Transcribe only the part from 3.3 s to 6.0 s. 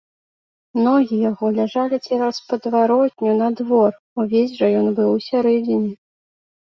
на двор, увесь жа ён быў у сярэдзіне.